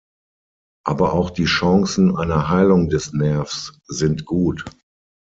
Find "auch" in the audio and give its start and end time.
1.13-1.29